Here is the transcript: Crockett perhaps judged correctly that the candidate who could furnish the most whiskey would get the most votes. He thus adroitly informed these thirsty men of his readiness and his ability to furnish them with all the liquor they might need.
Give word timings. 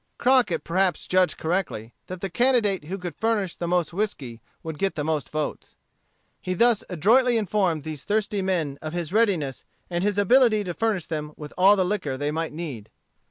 Crockett 0.17 0.63
perhaps 0.63 1.05
judged 1.05 1.37
correctly 1.37 1.93
that 2.07 2.21
the 2.21 2.29
candidate 2.31 2.85
who 2.85 2.97
could 2.97 3.13
furnish 3.13 3.55
the 3.55 3.67
most 3.67 3.93
whiskey 3.93 4.41
would 4.63 4.79
get 4.79 4.95
the 4.95 5.03
most 5.03 5.29
votes. 5.29 5.75
He 6.41 6.55
thus 6.55 6.83
adroitly 6.89 7.37
informed 7.37 7.83
these 7.83 8.03
thirsty 8.03 8.41
men 8.41 8.79
of 8.81 8.93
his 8.93 9.13
readiness 9.13 9.63
and 9.91 10.03
his 10.03 10.17
ability 10.17 10.63
to 10.63 10.73
furnish 10.73 11.05
them 11.05 11.33
with 11.37 11.53
all 11.55 11.75
the 11.75 11.85
liquor 11.85 12.17
they 12.17 12.31
might 12.31 12.51
need. 12.51 12.89